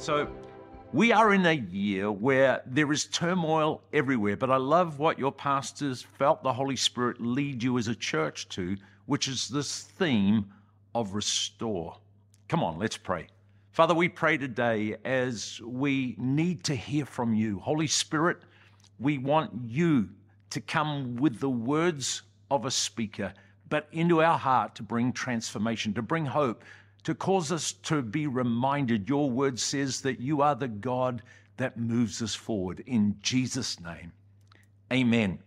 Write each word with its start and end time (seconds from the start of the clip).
So, 0.00 0.28
we 0.94 1.12
are 1.12 1.34
in 1.34 1.44
a 1.44 1.52
year 1.52 2.10
where 2.10 2.62
there 2.64 2.90
is 2.90 3.04
turmoil 3.04 3.82
everywhere, 3.92 4.34
but 4.34 4.50
I 4.50 4.56
love 4.56 4.98
what 4.98 5.18
your 5.18 5.30
pastors 5.30 6.00
felt 6.00 6.42
the 6.42 6.54
Holy 6.54 6.76
Spirit 6.76 7.20
lead 7.20 7.62
you 7.62 7.76
as 7.76 7.86
a 7.86 7.94
church 7.94 8.48
to, 8.48 8.78
which 9.04 9.28
is 9.28 9.46
this 9.48 9.82
theme 9.82 10.46
of 10.94 11.12
restore. 11.12 11.98
Come 12.48 12.64
on, 12.64 12.78
let's 12.78 12.96
pray. 12.96 13.26
Father, 13.72 13.92
we 13.92 14.08
pray 14.08 14.38
today 14.38 14.96
as 15.04 15.60
we 15.62 16.14
need 16.16 16.64
to 16.64 16.74
hear 16.74 17.04
from 17.04 17.34
you. 17.34 17.58
Holy 17.58 17.86
Spirit, 17.86 18.38
we 18.98 19.18
want 19.18 19.50
you 19.66 20.08
to 20.48 20.62
come 20.62 21.16
with 21.16 21.40
the 21.40 21.50
words 21.50 22.22
of 22.50 22.64
a 22.64 22.70
speaker, 22.70 23.34
but 23.68 23.86
into 23.92 24.22
our 24.22 24.38
heart 24.38 24.74
to 24.76 24.82
bring 24.82 25.12
transformation, 25.12 25.92
to 25.92 26.00
bring 26.00 26.24
hope, 26.24 26.64
to 27.04 27.14
cause 27.14 27.50
us 27.52 27.72
to 27.72 28.02
be 28.02 28.26
reminded. 28.26 29.08
Your 29.08 29.30
word 29.30 29.58
says 29.58 30.00
that 30.02 30.20
you 30.20 30.42
are 30.42 30.54
the 30.54 30.68
God 30.68 31.22
that 31.56 31.78
moves 31.78 32.22
us 32.22 32.34
forward. 32.34 32.82
In 32.86 33.16
Jesus' 33.20 33.80
name, 33.80 34.12
amen. 34.92 35.38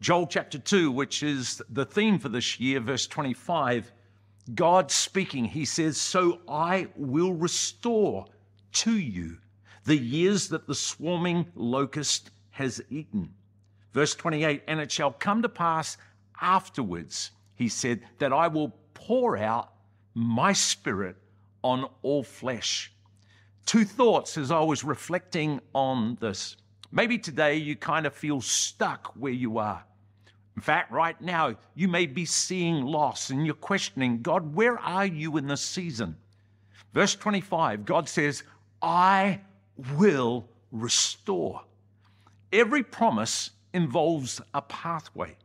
Joel 0.00 0.26
chapter 0.26 0.58
2, 0.58 0.90
which 0.90 1.22
is 1.22 1.62
the 1.70 1.84
theme 1.84 2.18
for 2.18 2.28
this 2.28 2.58
year, 2.58 2.80
verse 2.80 3.06
25, 3.06 3.92
God 4.54 4.90
speaking, 4.90 5.44
he 5.44 5.64
says, 5.64 5.96
So 5.96 6.40
I 6.48 6.88
will 6.96 7.32
restore 7.32 8.26
to 8.72 8.98
you 8.98 9.38
the 9.84 9.96
years 9.96 10.48
that 10.48 10.66
the 10.66 10.74
swarming 10.74 11.46
locust 11.54 12.30
has 12.50 12.82
eaten. 12.90 13.32
Verse 13.92 14.14
28, 14.14 14.62
and 14.66 14.80
it 14.80 14.90
shall 14.90 15.12
come 15.12 15.42
to 15.42 15.48
pass 15.48 15.96
afterwards, 16.40 17.30
he 17.54 17.68
said, 17.68 18.00
that 18.18 18.32
I 18.32 18.48
will 18.48 18.74
pour 18.94 19.36
out 19.36 19.71
my 20.14 20.52
spirit 20.52 21.16
on 21.62 21.88
all 22.02 22.22
flesh. 22.22 22.92
Two 23.66 23.84
thoughts 23.84 24.36
as 24.36 24.50
I 24.50 24.60
was 24.60 24.84
reflecting 24.84 25.60
on 25.74 26.16
this. 26.20 26.56
Maybe 26.90 27.16
today 27.18 27.56
you 27.56 27.76
kind 27.76 28.06
of 28.06 28.14
feel 28.14 28.40
stuck 28.40 29.12
where 29.16 29.32
you 29.32 29.58
are. 29.58 29.84
In 30.56 30.62
fact, 30.62 30.92
right 30.92 31.18
now, 31.20 31.56
you 31.74 31.88
may 31.88 32.06
be 32.06 32.26
seeing 32.26 32.84
loss 32.84 33.30
and 33.30 33.46
you're 33.46 33.54
questioning, 33.54 34.20
God, 34.20 34.54
where 34.54 34.78
are 34.78 35.06
you 35.06 35.38
in 35.38 35.46
this 35.46 35.62
season? 35.62 36.16
Verse 36.92 37.14
25, 37.14 37.86
God 37.86 38.08
says, 38.08 38.42
I 38.82 39.40
will 39.96 40.46
restore. 40.70 41.62
Every 42.52 42.82
promise 42.82 43.50
involves 43.72 44.42
a 44.52 44.60
pathway. 44.60 45.36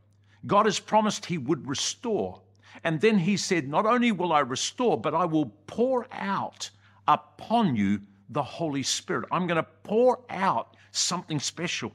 God 0.45 0.65
has 0.65 0.79
promised 0.79 1.25
He 1.25 1.37
would 1.37 1.65
restore. 1.67 2.41
And 2.87 3.01
then 3.01 3.17
he 3.17 3.35
said, 3.35 3.67
Not 3.67 3.85
only 3.85 4.13
will 4.13 4.31
I 4.31 4.39
restore, 4.39 4.97
but 4.97 5.13
I 5.13 5.25
will 5.25 5.47
pour 5.67 6.07
out 6.09 6.69
upon 7.05 7.75
you 7.75 7.99
the 8.29 8.41
Holy 8.41 8.81
Spirit. 8.81 9.27
I'm 9.29 9.45
going 9.45 9.61
to 9.61 9.67
pour 9.83 10.21
out 10.29 10.77
something 10.91 11.37
special. 11.37 11.91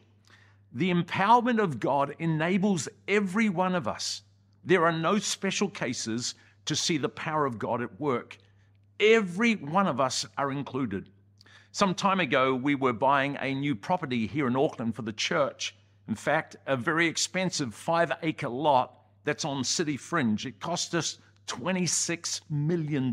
The 0.70 0.93
empowerment 0.93 1.63
of 1.63 1.81
God 1.81 2.15
enables 2.19 2.91
every 3.09 3.48
one 3.48 3.75
of 3.75 3.89
us. 3.89 4.20
There 4.67 4.85
are 4.85 4.93
no 4.93 5.19
special 5.19 5.70
cases 5.70 6.35
to 6.67 6.77
see 6.77 6.98
the 6.98 7.09
power 7.09 7.47
of 7.47 7.59
God 7.59 7.81
at 7.81 7.98
work. 7.98 8.37
Every 9.01 9.55
one 9.55 9.87
of 9.87 9.98
us 9.98 10.27
are 10.37 10.53
included. 10.53 11.09
Some 11.70 11.95
time 11.95 12.20
ago, 12.20 12.55
we 12.55 12.75
were 12.75 12.93
buying 12.93 13.39
a 13.41 13.55
new 13.55 13.75
property 13.75 14.27
here 14.27 14.47
in 14.47 14.57
Auckland 14.57 14.95
for 14.95 15.01
the 15.01 15.15
church. 15.15 15.75
In 16.07 16.17
fact, 16.17 16.57
a 16.67 16.77
very 16.77 17.07
expensive 17.07 17.75
five 17.75 18.13
acre 18.23 18.51
lot 18.51 19.02
that's 19.25 19.45
on 19.45 19.65
City 19.65 19.97
Fringe. 19.97 20.47
It 20.47 20.61
cost 20.61 20.95
us 20.95 21.19
$26 21.47 22.41
million 22.51 23.12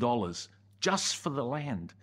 just 0.80 1.18
for 1.18 1.30
the 1.30 1.44
land. 1.44 1.94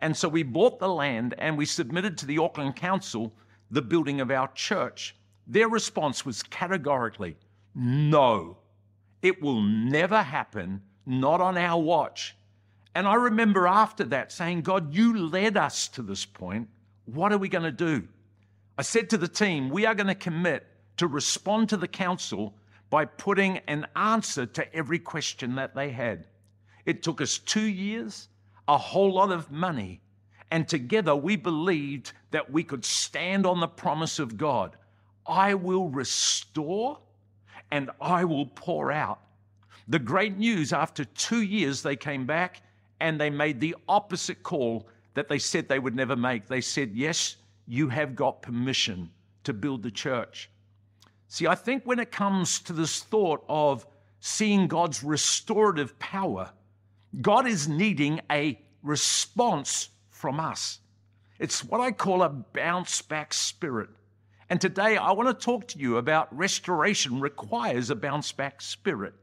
And 0.00 0.16
so 0.16 0.28
we 0.28 0.42
bought 0.42 0.78
the 0.78 0.88
land 0.88 1.34
and 1.38 1.56
we 1.56 1.66
submitted 1.66 2.16
to 2.18 2.26
the 2.26 2.38
Auckland 2.38 2.76
Council 2.76 3.32
the 3.70 3.82
building 3.82 4.20
of 4.20 4.30
our 4.30 4.48
church. 4.52 5.14
Their 5.46 5.68
response 5.68 6.24
was 6.24 6.42
categorically 6.42 7.36
no, 7.74 8.58
it 9.22 9.40
will 9.40 9.62
never 9.62 10.22
happen, 10.22 10.82
not 11.06 11.40
on 11.40 11.56
our 11.56 11.80
watch. 11.80 12.36
And 12.94 13.06
I 13.06 13.14
remember 13.14 13.68
after 13.68 14.04
that 14.04 14.32
saying, 14.32 14.62
God, 14.62 14.92
you 14.92 15.16
led 15.16 15.56
us 15.56 15.86
to 15.88 16.02
this 16.02 16.24
point. 16.24 16.68
What 17.04 17.32
are 17.32 17.38
we 17.38 17.48
going 17.48 17.64
to 17.64 17.70
do? 17.70 18.08
I 18.76 18.82
said 18.82 19.10
to 19.10 19.18
the 19.18 19.28
team, 19.28 19.70
we 19.70 19.86
are 19.86 19.94
going 19.94 20.08
to 20.08 20.14
commit 20.14 20.66
to 20.96 21.06
respond 21.06 21.68
to 21.68 21.76
the 21.76 21.88
council 21.88 22.54
by 22.90 23.04
putting 23.04 23.58
an 23.68 23.86
answer 23.96 24.44
to 24.44 24.74
every 24.74 24.98
question 24.98 25.54
that 25.54 25.74
they 25.74 25.90
had. 25.90 26.26
It 26.84 27.02
took 27.02 27.20
us 27.20 27.38
two 27.38 27.66
years, 27.66 28.28
a 28.68 28.76
whole 28.76 29.14
lot 29.14 29.30
of 29.30 29.50
money, 29.50 30.00
and 30.50 30.66
together 30.66 31.14
we 31.14 31.36
believed 31.36 32.12
that 32.32 32.50
we 32.50 32.64
could 32.64 32.84
stand 32.84 33.46
on 33.46 33.60
the 33.60 33.68
promise 33.68 34.18
of 34.18 34.36
God 34.36 34.76
I 35.26 35.54
will 35.54 35.88
restore 35.88 36.98
and 37.70 37.90
I 38.00 38.24
will 38.24 38.46
pour 38.46 38.90
out. 38.90 39.20
The 39.86 39.98
great 39.98 40.36
news 40.36 40.72
after 40.72 41.04
two 41.04 41.42
years, 41.42 41.82
they 41.82 41.94
came 41.94 42.26
back 42.26 42.62
and 43.00 43.20
they 43.20 43.30
made 43.30 43.60
the 43.60 43.76
opposite 43.88 44.42
call 44.42 44.88
that 45.14 45.28
they 45.28 45.38
said 45.38 45.68
they 45.68 45.78
would 45.78 45.94
never 45.94 46.16
make. 46.16 46.48
They 46.48 46.60
said, 46.60 46.92
Yes, 46.94 47.36
you 47.66 47.88
have 47.88 48.16
got 48.16 48.42
permission 48.42 49.10
to 49.44 49.52
build 49.52 49.82
the 49.82 49.90
church. 49.90 50.50
See, 51.32 51.46
I 51.46 51.54
think 51.54 51.84
when 51.84 52.00
it 52.00 52.10
comes 52.10 52.58
to 52.62 52.72
this 52.72 53.04
thought 53.04 53.44
of 53.48 53.86
seeing 54.18 54.66
God's 54.66 55.04
restorative 55.04 55.96
power, 56.00 56.50
God 57.20 57.46
is 57.46 57.68
needing 57.68 58.20
a 58.28 58.60
response 58.82 59.90
from 60.08 60.40
us. 60.40 60.80
It's 61.38 61.62
what 61.62 61.80
I 61.80 61.92
call 61.92 62.24
a 62.24 62.28
bounce 62.28 63.00
back 63.00 63.32
spirit. 63.32 63.90
And 64.50 64.60
today 64.60 64.96
I 64.96 65.12
want 65.12 65.28
to 65.28 65.44
talk 65.44 65.68
to 65.68 65.78
you 65.78 65.98
about 65.98 66.36
restoration 66.36 67.20
requires 67.20 67.90
a 67.90 67.94
bounce 67.94 68.32
back 68.32 68.60
spirit. 68.60 69.14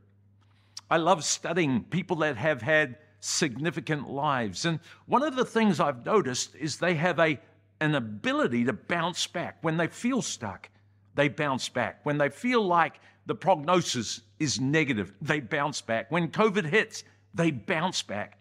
I 0.90 0.98
love 0.98 1.26
studying 1.26 1.84
people 1.84 2.16
that 2.18 2.38
have 2.38 2.62
had 2.62 3.00
significant 3.20 4.10
lives. 4.10 4.64
And 4.64 4.80
one 5.08 5.24
of 5.24 5.36
the 5.36 5.44
things 5.44 5.82
I've 5.82 6.06
noticed 6.06 6.56
is 6.56 6.78
they 6.78 6.96
have 6.96 7.20
a, 7.20 7.38
an 7.82 7.96
ability 7.96 8.64
to 8.64 8.74
bounce 8.74 9.28
back 9.28 9.58
when 9.62 9.76
they 9.76 9.88
feel 9.88 10.22
stuck 10.22 10.70
they 11.18 11.28
bounce 11.28 11.68
back. 11.68 12.00
When 12.06 12.18
they 12.18 12.30
feel 12.30 12.66
like 12.66 13.02
the 13.26 13.36
prognosis 13.36 14.22
is 14.40 14.62
negative, 14.62 15.14
they 15.22 15.42
bounce 15.42 15.82
back. 15.82 16.10
When 16.10 16.30
COVID 16.30 16.66
hits, 16.66 17.04
they 17.34 17.52
bounce 17.52 18.02
back. 18.04 18.38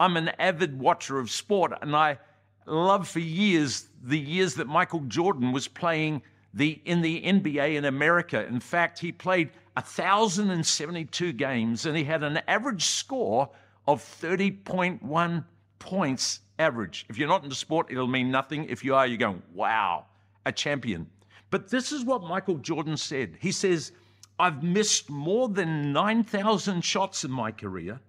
I'm 0.00 0.16
an 0.16 0.30
avid 0.40 0.80
watcher 0.80 1.18
of 1.18 1.30
sport, 1.30 1.72
and 1.80 1.94
I 1.94 2.18
love 2.66 3.06
for 3.06 3.20
years 3.20 3.86
the 4.02 4.18
years 4.18 4.54
that 4.54 4.66
Michael 4.66 5.00
Jordan 5.00 5.52
was 5.52 5.68
playing 5.68 6.22
the, 6.54 6.80
in 6.86 7.02
the 7.02 7.22
NBA 7.22 7.76
in 7.76 7.84
America. 7.84 8.46
In 8.46 8.60
fact, 8.60 8.98
he 8.98 9.12
played 9.12 9.50
1,072 9.74 11.32
games 11.34 11.84
and 11.84 11.96
he 11.96 12.04
had 12.04 12.22
an 12.22 12.40
average 12.48 12.86
score 12.86 13.50
of 13.86 14.02
30.1 14.02 15.44
points 15.78 16.40
average. 16.58 17.04
If 17.08 17.18
you're 17.18 17.28
not 17.28 17.44
into 17.44 17.54
sport, 17.54 17.88
it'll 17.90 18.06
mean 18.06 18.30
nothing. 18.30 18.64
If 18.70 18.84
you 18.84 18.94
are, 18.94 19.06
you're 19.06 19.18
going, 19.18 19.42
wow, 19.54 20.06
a 20.46 20.52
champion. 20.52 21.06
But 21.50 21.70
this 21.70 21.92
is 21.92 22.04
what 22.04 22.22
Michael 22.22 22.58
Jordan 22.58 22.96
said. 22.96 23.36
He 23.40 23.52
says, 23.52 23.92
I've 24.38 24.62
missed 24.62 25.10
more 25.10 25.48
than 25.48 25.92
9,000 25.92 26.82
shots 26.82 27.24
in 27.24 27.30
my 27.30 27.52
career. 27.52 28.00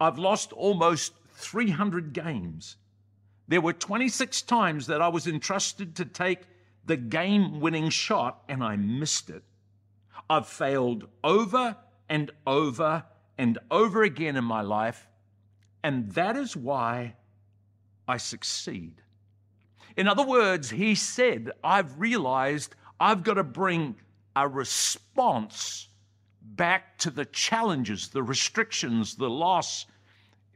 I've 0.00 0.18
lost 0.18 0.52
almost 0.52 1.12
300 1.34 2.12
games. 2.12 2.76
There 3.48 3.60
were 3.60 3.72
26 3.72 4.42
times 4.42 4.86
that 4.88 5.00
I 5.00 5.08
was 5.08 5.26
entrusted 5.26 5.94
to 5.96 6.04
take 6.04 6.40
the 6.84 6.96
game 6.96 7.60
winning 7.60 7.90
shot 7.90 8.42
and 8.48 8.64
I 8.64 8.76
missed 8.76 9.30
it. 9.30 9.44
I've 10.28 10.48
failed 10.48 11.06
over 11.22 11.76
and 12.08 12.30
over 12.46 13.04
and 13.38 13.58
over 13.70 14.02
again 14.02 14.36
in 14.36 14.44
my 14.44 14.62
life, 14.62 15.08
and 15.82 16.10
that 16.12 16.36
is 16.36 16.56
why 16.56 17.14
I 18.08 18.16
succeed. 18.16 19.02
In 19.96 20.08
other 20.08 20.24
words, 20.24 20.70
he 20.70 20.94
said, 20.94 21.50
I've 21.64 21.98
realized 21.98 22.74
I've 23.00 23.22
got 23.22 23.34
to 23.34 23.44
bring 23.44 23.96
a 24.34 24.46
response 24.46 25.88
back 26.42 26.98
to 26.98 27.10
the 27.10 27.24
challenges, 27.24 28.08
the 28.08 28.22
restrictions, 28.22 29.16
the 29.16 29.30
loss. 29.30 29.86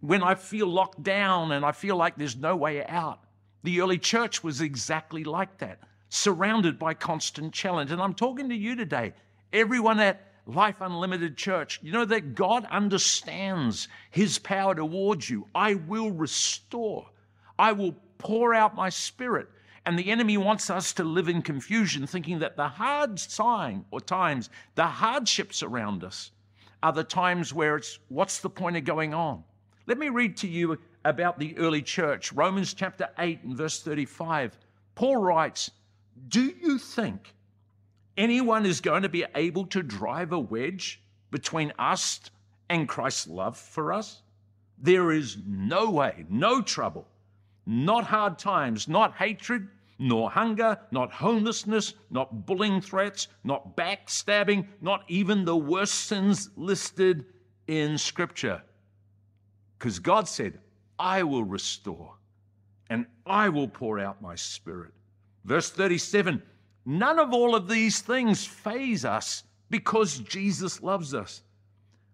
When 0.01 0.23
I 0.23 0.35
feel 0.35 0.67
locked 0.67 1.03
down 1.03 1.53
and 1.53 1.65
I 1.65 1.73
feel 1.73 1.97
like 1.97 2.17
there's 2.17 2.37
no 2.37 2.57
way 2.57 2.85
out. 2.87 3.21
The 3.63 3.81
early 3.81 3.99
church 3.99 4.43
was 4.43 4.61
exactly 4.61 5.25
like 5.25 5.59
that, 5.59 5.81
surrounded 6.09 6.79
by 6.79 6.95
constant 6.95 7.53
challenge. 7.53 7.91
And 7.91 8.01
I'm 8.01 8.15
talking 8.15 8.49
to 8.49 8.55
you 8.55 8.75
today, 8.77 9.13
everyone 9.53 10.01
at 10.01 10.27
Life 10.47 10.77
Unlimited 10.81 11.37
Church, 11.37 11.81
you 11.83 11.93
know 11.93 12.07
that 12.07 12.35
God 12.35 12.65
understands 12.71 13.89
His 14.11 14.39
power 14.39 14.75
towards 14.75 15.29
you. 15.29 15.47
I 15.55 15.75
will 15.75 16.11
restore, 16.11 17.07
I 17.59 17.73
will 17.73 17.95
pour 18.21 18.55
out 18.55 18.75
my 18.77 18.89
spirit. 18.89 19.49
And 19.87 19.99
the 19.99 20.11
enemy 20.11 20.37
wants 20.37 20.71
us 20.71 20.93
to 20.95 21.05
live 21.05 21.29
in 21.29 21.43
confusion, 21.43 22.07
thinking 22.07 22.39
that 22.41 22.57
the 22.57 22.69
hard 22.69 23.19
sign 23.19 23.85
or 23.91 24.01
times, 24.01 24.51
the 24.75 24.87
hardships 24.87 25.63
around 25.63 26.05
us, 26.05 26.31
are 26.83 26.93
the 26.93 27.05
times 27.05 27.53
where 27.53 27.77
it's 27.77 27.99
what's 28.09 28.41
the 28.41 28.51
point 28.51 28.77
of 28.77 28.85
going 28.85 29.15
on? 29.15 29.43
Let 29.87 29.99
me 29.99 30.09
read 30.09 30.37
to 30.39 30.49
you 30.49 30.79
about 31.05 31.39
the 31.39 31.57
early 31.59 31.83
church. 31.83 32.33
Romans 32.33 32.75
chapter 32.75 33.09
8 33.19 33.43
and 33.43 33.57
verse 33.57 33.83
35. 33.83 34.57
Paul 34.95 35.17
writes, 35.17 35.71
Do 36.29 36.53
you 36.61 36.79
think 36.79 37.35
anyone 38.17 38.67
is 38.67 38.81
going 38.81 39.03
to 39.03 39.09
be 39.09 39.25
able 39.35 39.67
to 39.67 39.83
drive 39.83 40.33
a 40.33 40.39
wedge 40.39 41.03
between 41.31 41.73
us 41.79 42.21
and 42.69 42.89
Christ's 42.89 43.29
love 43.29 43.57
for 43.57 43.93
us? 43.93 44.23
There 44.79 45.11
is 45.11 45.39
no 45.47 45.91
way, 45.91 46.25
no 46.29 46.63
trouble, 46.63 47.07
not 47.71 48.03
hard 48.03 48.37
times, 48.37 48.89
not 48.89 49.15
hatred, 49.15 49.69
nor 49.97 50.29
hunger, 50.29 50.77
not 50.91 51.13
homelessness, 51.13 51.95
not 52.11 52.45
bullying 52.45 52.81
threats, 52.81 53.29
not 53.45 53.77
backstabbing, 53.77 54.67
not 54.81 55.05
even 55.07 55.45
the 55.45 55.57
worst 55.57 55.95
sins 55.95 56.51
listed 56.57 57.27
in 57.69 57.97
Scripture. 57.97 58.61
Because 59.79 60.01
God 60.01 60.27
said, 60.27 60.59
I 60.99 61.23
will 61.23 61.45
restore 61.45 62.15
and 62.89 63.07
I 63.25 63.49
will 63.49 63.69
pour 63.69 64.01
out 64.01 64.21
my 64.21 64.35
spirit. 64.35 64.91
Verse 65.45 65.71
37 65.71 66.43
None 66.87 67.19
of 67.21 67.33
all 67.33 67.55
of 67.55 67.69
these 67.69 68.01
things 68.01 68.45
phase 68.45 69.05
us 69.05 69.45
because 69.69 70.19
Jesus 70.19 70.83
loves 70.83 71.15
us. 71.15 71.43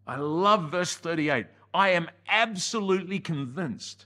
I 0.07 0.17
love 0.17 0.71
verse 0.71 0.95
38. 0.97 1.47
I 1.73 1.91
am 1.91 2.11
absolutely 2.29 3.21
convinced 3.21 4.05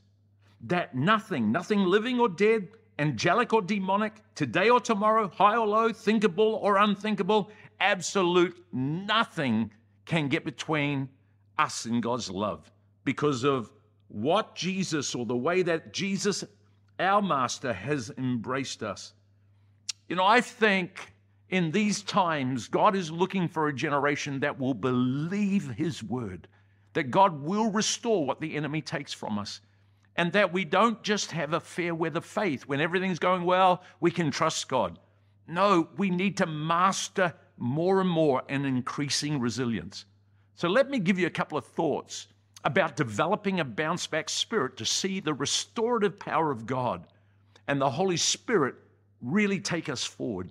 that 0.63 0.95
nothing, 0.95 1.51
nothing 1.53 1.81
living 1.81 2.21
or 2.21 2.29
dead, 2.29 2.69
angelic 2.99 3.53
or 3.53 3.63
demonic, 3.63 4.15
today 4.35 4.69
or 4.69 4.81
tomorrow, 4.81 5.29
high 5.29 5.57
or 5.57 5.67
low, 5.67 5.93
thinkable 5.93 6.59
or 6.63 6.77
unthinkable, 6.77 7.51
absolute 7.81 8.57
nothing 8.73 9.71
can 10.05 10.29
get 10.29 10.45
between 10.45 11.09
us 11.59 11.85
and 11.85 12.03
God's 12.03 12.31
love 12.31 12.71
because 13.05 13.45
of 13.45 13.71
what 14.09 14.55
Jesus 14.55 15.15
or 15.15 15.25
the 15.25 15.37
way 15.37 15.63
that 15.63 15.93
Jesus, 15.93 16.45
our 16.99 17.23
Master, 17.23 17.73
has 17.73 18.11
embraced 18.19 18.83
us. 18.83 19.15
You 20.09 20.17
know, 20.17 20.25
I 20.25 20.41
think 20.41 21.13
in 21.51 21.71
these 21.71 22.03
times, 22.03 22.69
God 22.69 22.95
is 22.95 23.11
looking 23.11 23.49
for 23.49 23.69
a 23.69 23.75
generation 23.75 24.41
that 24.41 24.59
will 24.59 24.75
believe 24.75 25.71
His 25.71 26.03
word, 26.03 26.49
that 26.93 27.11
God 27.11 27.43
will 27.43 27.71
restore 27.71 28.25
what 28.25 28.41
the 28.41 28.57
enemy 28.57 28.83
takes 28.83 29.13
from 29.13 29.39
us, 29.39 29.61
and 30.17 30.33
that 30.33 30.53
we 30.53 30.65
don't 30.65 31.03
just 31.03 31.31
have 31.33 31.53
a 31.53 31.61
fair 31.61 31.95
weather 31.95 32.21
faith. 32.21 32.67
When 32.67 32.81
everything's 32.81 33.19
going 33.19 33.45
well, 33.45 33.83
we 34.01 34.11
can 34.11 34.31
trust 34.31 34.69
God. 34.69 34.99
No, 35.47 35.89
we 35.97 36.11
need 36.11 36.37
to 36.39 36.47
master 36.47 37.35
more 37.57 38.01
and 38.01 38.09
more 38.09 38.43
an 38.49 38.65
increasing 38.65 39.41
resilience. 39.41 40.05
So 40.55 40.69
let 40.69 40.91
me 40.91 40.99
give 40.99 41.19
you 41.19 41.27
a 41.27 41.31
couple 41.31 41.59
of 41.59 41.65
thoughts 41.65 42.29
about 42.65 42.97
developing 42.97 43.61
a 43.61 43.65
bounce 43.65 44.07
back 44.07 44.29
spirit 44.29 44.77
to 44.77 44.85
see 44.85 45.21
the 45.21 45.35
restorative 45.35 46.19
power 46.19 46.51
of 46.51 46.67
God 46.67 47.07
and 47.67 47.81
the 47.81 47.91
Holy 47.91 48.17
Spirit 48.17 48.75
really 49.23 49.61
take 49.61 49.89
us 49.89 50.05
forward. 50.05 50.51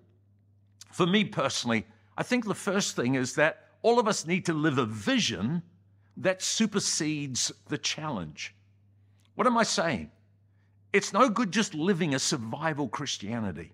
For 0.91 1.05
me 1.05 1.25
personally, 1.25 1.85
I 2.17 2.23
think 2.23 2.45
the 2.45 2.55
first 2.55 2.95
thing 2.95 3.15
is 3.15 3.35
that 3.35 3.67
all 3.81 3.99
of 3.99 4.07
us 4.07 4.25
need 4.25 4.45
to 4.45 4.53
live 4.53 4.77
a 4.77 4.85
vision 4.85 5.61
that 6.17 6.41
supersedes 6.41 7.51
the 7.67 7.77
challenge. 7.77 8.55
What 9.39 9.47
am 9.47 9.57
I 9.57 9.63
saying? 9.63 10.11
It's 10.91 11.13
no 11.13 11.29
good 11.29 11.53
just 11.53 11.73
living 11.73 12.13
a 12.13 12.19
survival 12.19 12.89
Christianity. 12.89 13.71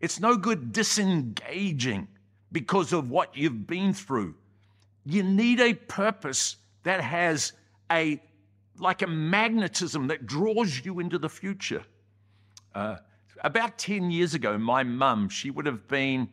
It's 0.00 0.18
no 0.18 0.36
good 0.36 0.72
disengaging 0.72 2.08
because 2.50 2.92
of 2.92 3.08
what 3.08 3.36
you've 3.36 3.68
been 3.68 3.94
through. 3.94 4.34
You 5.04 5.22
need 5.22 5.60
a 5.60 5.74
purpose 5.74 6.56
that 6.82 7.00
has 7.02 7.52
a 7.88 8.20
like 8.78 9.02
a 9.02 9.06
magnetism 9.06 10.08
that 10.08 10.26
draws 10.26 10.84
you 10.84 10.98
into 10.98 11.18
the 11.18 11.28
future. 11.28 11.84
Uh, 12.74 12.96
about 13.44 13.78
10 13.78 14.10
years 14.10 14.34
ago, 14.34 14.58
my 14.58 14.82
mum, 14.82 15.28
she 15.28 15.52
would 15.52 15.66
have 15.66 15.86
been 15.86 16.28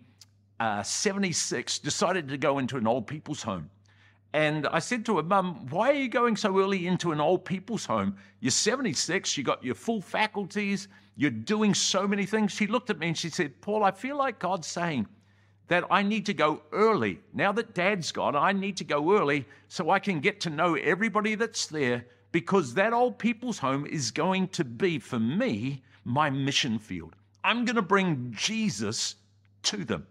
uh, 0.59 0.81
76, 0.81 1.77
decided 1.77 2.27
to 2.29 2.39
go 2.39 2.57
into 2.57 2.77
an 2.77 2.87
old 2.87 3.05
people's 3.05 3.43
home. 3.43 3.69
And 4.33 4.67
I 4.67 4.79
said 4.79 5.05
to 5.05 5.17
her, 5.17 5.23
Mum, 5.23 5.67
why 5.69 5.91
are 5.91 5.95
you 5.95 6.09
going 6.09 6.35
so 6.35 6.57
early 6.59 6.87
into 6.87 7.11
an 7.11 7.21
old 7.21 7.45
people's 7.45 7.85
home? 7.85 8.15
You're 8.39 8.51
76, 8.51 9.37
you 9.37 9.43
got 9.43 9.63
your 9.63 9.75
full 9.75 10.01
faculties, 10.01 10.87
you're 11.15 11.29
doing 11.29 11.75
so 11.75 12.07
many 12.07 12.25
things. 12.25 12.51
She 12.51 12.65
looked 12.65 12.89
at 12.89 12.97
me 12.97 13.09
and 13.09 13.17
she 13.17 13.29
said, 13.29 13.61
Paul, 13.61 13.83
I 13.83 13.91
feel 13.91 14.17
like 14.17 14.39
God's 14.39 14.67
saying 14.67 15.07
that 15.67 15.85
I 15.91 16.01
need 16.01 16.25
to 16.25 16.33
go 16.33 16.61
early. 16.71 17.19
Now 17.33 17.51
that 17.51 17.75
dad's 17.75 18.11
gone, 18.11 18.35
I 18.35 18.51
need 18.51 18.75
to 18.77 18.83
go 18.83 19.15
early 19.15 19.45
so 19.67 19.91
I 19.91 19.99
can 19.99 20.19
get 20.19 20.41
to 20.41 20.49
know 20.49 20.75
everybody 20.75 21.35
that's 21.35 21.67
there 21.67 22.05
because 22.31 22.73
that 22.73 22.93
old 22.93 23.19
people's 23.19 23.59
home 23.59 23.85
is 23.85 24.09
going 24.09 24.47
to 24.49 24.63
be, 24.63 24.97
for 24.97 25.19
me, 25.19 25.83
my 26.03 26.31
mission 26.31 26.79
field. 26.79 27.15
I'm 27.43 27.65
going 27.65 27.75
to 27.75 27.83
bring 27.83 28.33
Jesus 28.35 29.15
to 29.63 29.85
them. 29.85 30.07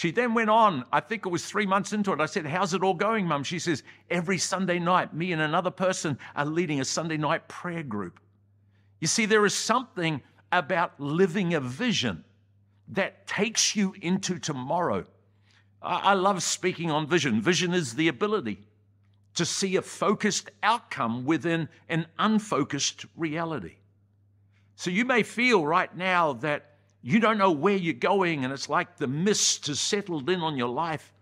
She 0.00 0.12
then 0.12 0.32
went 0.32 0.48
on, 0.48 0.86
I 0.90 1.00
think 1.00 1.26
it 1.26 1.28
was 1.28 1.44
three 1.44 1.66
months 1.66 1.92
into 1.92 2.10
it. 2.10 2.22
I 2.22 2.24
said, 2.24 2.46
How's 2.46 2.72
it 2.72 2.82
all 2.82 2.94
going, 2.94 3.26
Mum? 3.26 3.44
She 3.44 3.58
says, 3.58 3.82
Every 4.08 4.38
Sunday 4.38 4.78
night, 4.78 5.12
me 5.12 5.30
and 5.32 5.42
another 5.42 5.70
person 5.70 6.18
are 6.34 6.46
leading 6.46 6.80
a 6.80 6.86
Sunday 6.86 7.18
night 7.18 7.48
prayer 7.48 7.82
group. 7.82 8.18
You 9.00 9.08
see, 9.08 9.26
there 9.26 9.44
is 9.44 9.52
something 9.52 10.22
about 10.52 10.98
living 10.98 11.52
a 11.52 11.60
vision 11.60 12.24
that 12.88 13.26
takes 13.26 13.76
you 13.76 13.94
into 14.00 14.38
tomorrow. 14.38 15.04
I 15.82 16.14
love 16.14 16.42
speaking 16.42 16.90
on 16.90 17.06
vision. 17.06 17.42
Vision 17.42 17.74
is 17.74 17.94
the 17.94 18.08
ability 18.08 18.60
to 19.34 19.44
see 19.44 19.76
a 19.76 19.82
focused 19.82 20.48
outcome 20.62 21.26
within 21.26 21.68
an 21.90 22.06
unfocused 22.18 23.04
reality. 23.18 23.74
So 24.76 24.88
you 24.88 25.04
may 25.04 25.24
feel 25.24 25.62
right 25.66 25.94
now 25.94 26.32
that 26.32 26.69
you 27.02 27.20
don't 27.20 27.38
know 27.38 27.50
where 27.50 27.76
you're 27.76 27.94
going, 27.94 28.44
and 28.44 28.52
it's 28.52 28.68
like 28.68 28.96
the 28.96 29.06
mist 29.06 29.66
has 29.68 29.80
settled 29.80 30.28
in 30.28 30.40
on 30.40 30.56
your 30.56 30.68
life. 30.68 31.12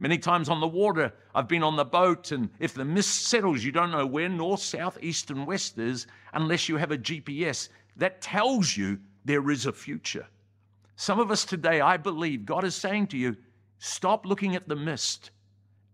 Many 0.00 0.18
times 0.18 0.48
on 0.48 0.60
the 0.60 0.68
water, 0.68 1.12
I've 1.34 1.48
been 1.48 1.62
on 1.62 1.76
the 1.76 1.84
boat, 1.84 2.30
and 2.32 2.50
if 2.58 2.74
the 2.74 2.84
mist 2.84 3.26
settles, 3.26 3.64
you 3.64 3.72
don't 3.72 3.90
know 3.90 4.06
where 4.06 4.28
north, 4.28 4.60
south, 4.60 4.98
east, 5.02 5.30
and 5.30 5.46
west 5.46 5.78
is 5.78 6.06
unless 6.32 6.68
you 6.68 6.76
have 6.76 6.92
a 6.92 6.98
GPS 6.98 7.68
that 7.96 8.20
tells 8.20 8.76
you 8.76 8.98
there 9.24 9.50
is 9.50 9.66
a 9.66 9.72
future. 9.72 10.26
Some 10.96 11.20
of 11.20 11.30
us 11.30 11.44
today, 11.44 11.80
I 11.80 11.96
believe, 11.96 12.44
God 12.44 12.64
is 12.64 12.74
saying 12.74 13.08
to 13.08 13.18
you, 13.18 13.36
stop 13.78 14.26
looking 14.26 14.56
at 14.56 14.68
the 14.68 14.76
mist 14.76 15.30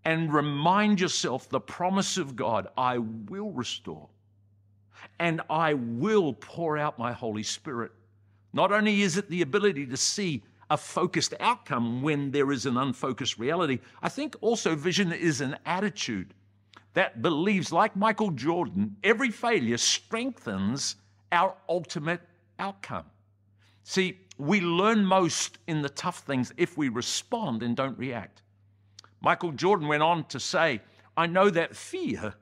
and 0.04 0.32
remind 0.32 1.00
yourself 1.00 1.48
the 1.48 1.60
promise 1.60 2.16
of 2.16 2.36
God 2.36 2.68
I 2.76 2.98
will 2.98 3.52
restore 3.52 4.08
and 5.18 5.40
I 5.48 5.74
will 5.74 6.32
pour 6.34 6.78
out 6.78 6.98
my 6.98 7.12
Holy 7.12 7.42
Spirit. 7.42 7.92
Not 8.54 8.70
only 8.70 9.02
is 9.02 9.16
it 9.16 9.28
the 9.28 9.42
ability 9.42 9.84
to 9.87 9.96
see 9.96 10.44
a 10.70 10.76
focused 10.76 11.34
outcome 11.40 12.02
when 12.02 12.30
there 12.30 12.52
is 12.52 12.66
an 12.66 12.76
unfocused 12.76 13.37
reality, 13.37 13.80
I 14.00 14.08
think 14.08 14.37
also 14.40 14.76
vision 14.76 15.12
is 15.12 15.40
an 15.40 15.58
attitude 15.66 16.32
that 16.94 17.20
believes, 17.20 17.73
like 17.73 17.96
Michael 17.96 18.30
Jordan, 18.30 18.96
every 19.02 19.32
failure 19.32 19.76
strengthens 19.76 20.94
our 21.32 21.56
ultimate 21.68 22.20
outcome. 22.61 23.06
See, 23.82 24.20
we 24.38 24.61
learn 24.61 25.04
most 25.04 25.58
in 25.66 25.82
the 25.82 25.88
tough 25.88 26.20
things 26.20 26.52
if 26.56 26.78
we 26.78 26.88
respond 26.88 27.64
and 27.64 27.76
don't 27.76 27.99
react. 27.99 28.42
Michael 29.20 29.50
Jordan 29.50 29.88
went 29.88 30.04
on 30.04 30.25
to 30.26 30.38
say, 30.38 30.80
I 31.16 31.26
know 31.26 31.50
that 31.50 31.75
fear 31.75 32.34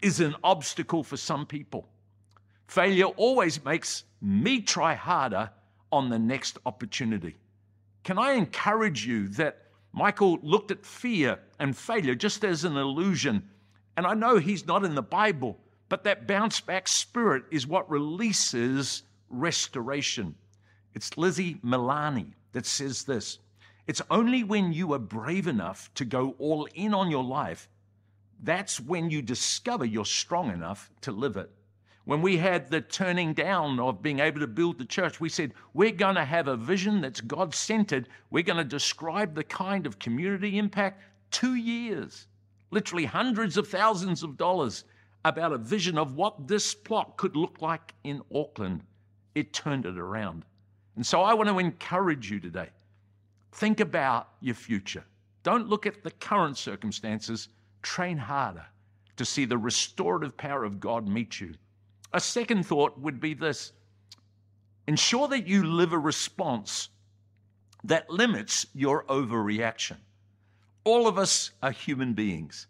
is 0.00 0.20
an 0.20 0.36
obstacle 0.44 1.02
for 1.02 1.16
some 1.16 1.44
people. 1.44 1.88
Failure 2.68 3.06
always 3.06 3.64
makes 3.64 4.04
me 4.20 4.60
try 4.60 4.94
harder 4.94 5.50
on 5.92 6.08
the 6.08 6.18
next 6.18 6.58
opportunity. 6.66 7.36
Can 8.04 8.18
I 8.18 8.32
encourage 8.32 9.06
you 9.06 9.28
that 9.30 9.62
Michael 9.92 10.38
looked 10.42 10.70
at 10.70 10.84
fear 10.84 11.38
and 11.58 11.76
failure 11.76 12.14
just 12.14 12.44
as 12.44 12.64
an 12.64 12.76
illusion? 12.76 13.48
And 13.96 14.06
I 14.06 14.14
know 14.14 14.36
he's 14.36 14.66
not 14.66 14.84
in 14.84 14.94
the 14.94 15.02
Bible, 15.02 15.58
but 15.88 16.04
that 16.04 16.26
bounce 16.26 16.60
back 16.60 16.88
spirit 16.88 17.44
is 17.50 17.66
what 17.66 17.90
releases 17.90 19.02
restoration. 19.28 20.34
It's 20.94 21.16
Lizzie 21.16 21.56
Milani 21.64 22.32
that 22.52 22.66
says 22.66 23.04
this 23.04 23.38
It's 23.86 24.02
only 24.10 24.44
when 24.44 24.72
you 24.72 24.92
are 24.92 24.98
brave 24.98 25.46
enough 25.46 25.92
to 25.94 26.04
go 26.04 26.34
all 26.38 26.68
in 26.74 26.94
on 26.94 27.10
your 27.10 27.24
life, 27.24 27.68
that's 28.42 28.80
when 28.80 29.10
you 29.10 29.22
discover 29.22 29.84
you're 29.84 30.04
strong 30.04 30.50
enough 30.50 30.90
to 31.02 31.12
live 31.12 31.36
it. 31.36 31.50
When 32.06 32.22
we 32.22 32.36
had 32.36 32.70
the 32.70 32.80
turning 32.80 33.34
down 33.34 33.80
of 33.80 34.00
being 34.00 34.20
able 34.20 34.38
to 34.38 34.46
build 34.46 34.78
the 34.78 34.84
church, 34.84 35.20
we 35.20 35.28
said, 35.28 35.52
we're 35.74 35.90
going 35.90 36.14
to 36.14 36.24
have 36.24 36.46
a 36.46 36.56
vision 36.56 37.00
that's 37.00 37.20
God 37.20 37.52
centered. 37.52 38.08
We're 38.30 38.44
going 38.44 38.58
to 38.58 38.64
describe 38.64 39.34
the 39.34 39.42
kind 39.42 39.88
of 39.88 39.98
community 39.98 40.56
impact. 40.56 41.02
Two 41.32 41.56
years, 41.56 42.28
literally 42.70 43.06
hundreds 43.06 43.56
of 43.56 43.66
thousands 43.66 44.22
of 44.22 44.36
dollars 44.36 44.84
about 45.24 45.52
a 45.52 45.58
vision 45.58 45.98
of 45.98 46.14
what 46.14 46.46
this 46.46 46.76
plot 46.76 47.16
could 47.16 47.34
look 47.34 47.60
like 47.60 47.92
in 48.04 48.22
Auckland. 48.32 48.84
It 49.34 49.52
turned 49.52 49.84
it 49.84 49.98
around. 49.98 50.44
And 50.94 51.04
so 51.04 51.22
I 51.22 51.34
want 51.34 51.48
to 51.48 51.58
encourage 51.58 52.30
you 52.30 52.38
today 52.38 52.70
think 53.50 53.80
about 53.80 54.28
your 54.40 54.54
future. 54.54 55.04
Don't 55.42 55.68
look 55.68 55.86
at 55.86 56.04
the 56.04 56.12
current 56.12 56.56
circumstances, 56.56 57.48
train 57.82 58.16
harder 58.16 58.66
to 59.16 59.24
see 59.24 59.44
the 59.44 59.58
restorative 59.58 60.36
power 60.36 60.62
of 60.62 60.78
God 60.78 61.08
meet 61.08 61.40
you 61.40 61.54
A 62.16 62.20
second 62.20 62.64
thought 62.64 62.98
would 62.98 63.20
be 63.20 63.34
this 63.34 63.72
ensure 64.86 65.28
that 65.28 65.46
you 65.46 65.64
live 65.64 65.92
a 65.92 65.98
response 65.98 66.88
that 67.84 68.08
limits 68.08 68.64
your 68.72 69.04
overreaction. 69.04 69.98
All 70.84 71.08
of 71.08 71.18
us 71.18 71.50
are 71.62 71.72
human 71.72 72.14
beings. 72.14 72.68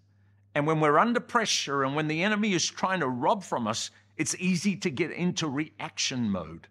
And 0.56 0.66
when 0.66 0.80
we're 0.80 0.98
under 0.98 1.20
pressure 1.20 1.84
and 1.84 1.94
when 1.94 2.08
the 2.08 2.24
enemy 2.24 2.54
is 2.54 2.66
trying 2.66 2.98
to 2.98 3.08
rob 3.08 3.44
from 3.44 3.68
us, 3.68 3.92
it's 4.16 4.34
easy 4.40 4.74
to 4.78 4.90
get 4.90 5.12
into 5.12 5.46
reaction 5.48 6.28
mode. 6.28 6.66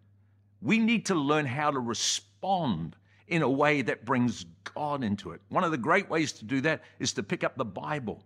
We 0.62 0.78
need 0.78 1.06
to 1.06 1.16
learn 1.16 1.46
how 1.46 1.72
to 1.72 1.80
respond 1.80 2.98
in 3.30 3.42
a 3.42 3.50
way 3.50 3.84
that 3.84 4.04
brings 4.04 4.48
God 4.74 5.02
into 5.02 5.32
it. 5.32 5.40
One 5.48 5.64
of 5.64 5.72
the 5.72 5.78
great 5.78 6.10
ways 6.10 6.34
to 6.34 6.44
do 6.44 6.60
that 6.60 6.82
is 7.00 7.14
to 7.14 7.24
pick 7.24 7.46
up 7.46 7.56
the 7.56 7.64
Bible 7.64 8.22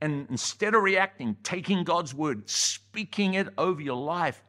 and 0.00 0.26
instead 0.30 0.74
of 0.74 0.82
reacting, 0.82 1.36
taking 1.42 1.84
God's 1.84 2.14
word, 2.14 2.48
speaking 2.48 3.34
it 3.34 3.48
over 3.56 3.80
your 3.80 3.96
life. 3.96 4.42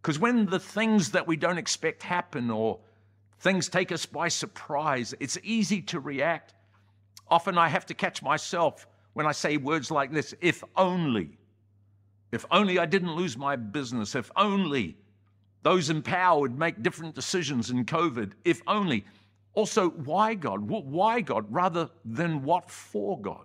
Because 0.00 0.18
when 0.18 0.46
the 0.46 0.58
things 0.58 1.12
that 1.12 1.26
we 1.26 1.36
don't 1.36 1.58
expect 1.58 2.02
happen 2.02 2.50
or 2.50 2.80
things 3.38 3.68
take 3.68 3.92
us 3.92 4.04
by 4.04 4.28
surprise, 4.28 5.14
it's 5.20 5.38
easy 5.42 5.80
to 5.82 6.00
react. 6.00 6.54
Often 7.28 7.56
I 7.56 7.68
have 7.68 7.86
to 7.86 7.94
catch 7.94 8.22
myself 8.22 8.86
when 9.12 9.26
I 9.26 9.32
say 9.32 9.56
words 9.56 9.90
like 9.90 10.12
this 10.12 10.34
if 10.40 10.62
only. 10.76 11.38
If 12.32 12.44
only 12.50 12.78
I 12.78 12.86
didn't 12.86 13.14
lose 13.14 13.36
my 13.36 13.56
business. 13.56 14.14
If 14.14 14.30
only 14.36 14.96
those 15.62 15.90
in 15.90 16.02
power 16.02 16.40
would 16.40 16.58
make 16.58 16.82
different 16.82 17.14
decisions 17.14 17.70
in 17.70 17.84
COVID. 17.84 18.32
If 18.44 18.62
only. 18.66 19.04
Also, 19.54 19.90
why 19.90 20.34
God? 20.34 20.60
Why 20.68 21.20
God 21.20 21.46
rather 21.50 21.90
than 22.04 22.42
what 22.42 22.70
for 22.70 23.20
God? 23.20 23.44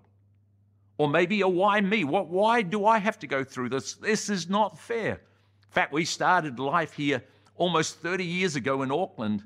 Or 0.97 1.07
maybe 1.07 1.41
a 1.41 1.47
why 1.47 1.79
me? 1.81 2.03
What, 2.03 2.27
why 2.27 2.61
do 2.61 2.85
I 2.85 2.97
have 2.97 3.19
to 3.19 3.27
go 3.27 3.43
through 3.43 3.69
this? 3.69 3.93
This 3.95 4.29
is 4.29 4.49
not 4.49 4.79
fair. 4.79 5.11
In 5.11 5.71
fact, 5.71 5.93
we 5.93 6.05
started 6.05 6.59
life 6.59 6.93
here 6.93 7.23
almost 7.55 7.99
30 7.99 8.23
years 8.23 8.55
ago 8.55 8.81
in 8.81 8.91
Auckland. 8.91 9.43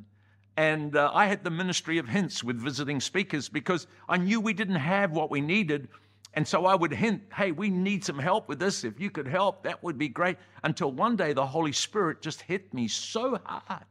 And 0.55 0.95
uh, 0.95 1.11
I 1.13 1.25
had 1.25 1.43
the 1.43 1.49
ministry 1.49 1.97
of 1.97 2.07
hints 2.07 2.43
with 2.43 2.57
visiting 2.57 2.99
speakers 2.99 3.49
because 3.49 3.87
I 4.07 4.17
knew 4.17 4.39
we 4.39 4.53
didn't 4.53 4.75
have 4.75 5.11
what 5.11 5.31
we 5.31 5.41
needed. 5.41 5.89
And 6.33 6.47
so 6.47 6.65
I 6.65 6.75
would 6.75 6.93
hint, 6.93 7.23
hey, 7.35 7.51
we 7.51 7.69
need 7.69 8.05
some 8.05 8.19
help 8.19 8.47
with 8.47 8.59
this. 8.59 8.83
If 8.83 8.99
you 8.99 9.09
could 9.09 9.27
help, 9.27 9.63
that 9.63 9.83
would 9.83 9.97
be 9.97 10.07
great. 10.07 10.37
Until 10.63 10.91
one 10.91 11.15
day 11.17 11.33
the 11.33 11.45
Holy 11.45 11.73
Spirit 11.73 12.21
just 12.21 12.41
hit 12.41 12.73
me 12.73 12.87
so 12.87 13.39
hard. 13.43 13.85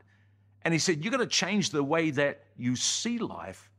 And 0.62 0.73
He 0.73 0.79
said, 0.79 1.05
You've 1.05 1.12
got 1.12 1.19
to 1.19 1.26
change 1.26 1.71
the 1.71 1.85
way 1.85 2.11
that 2.12 2.45
you 2.57 2.76
see 2.76 3.19
life 3.19 3.70